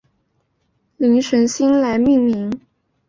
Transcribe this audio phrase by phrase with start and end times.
[0.97, 2.59] 灵神星来命名。